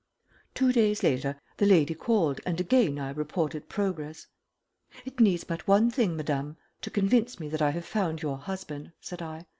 [0.55, 4.25] Two days later the lady called and again I reported progress.
[5.05, 8.93] "It needs but one thing, madame, to convince me that I have found your husband,"
[8.99, 9.45] said I.